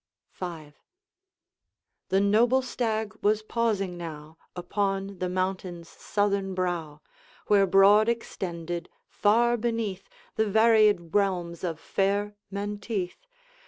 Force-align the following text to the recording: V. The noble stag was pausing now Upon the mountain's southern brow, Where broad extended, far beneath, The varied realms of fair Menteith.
V. 0.33 0.73
The 2.09 2.19
noble 2.19 2.63
stag 2.63 3.15
was 3.21 3.43
pausing 3.43 3.97
now 3.97 4.35
Upon 4.55 5.19
the 5.19 5.29
mountain's 5.29 5.89
southern 5.89 6.55
brow, 6.55 7.01
Where 7.45 7.67
broad 7.67 8.09
extended, 8.09 8.89
far 9.07 9.57
beneath, 9.57 10.09
The 10.37 10.47
varied 10.49 11.13
realms 11.13 11.63
of 11.63 11.79
fair 11.79 12.35
Menteith. 12.49 13.27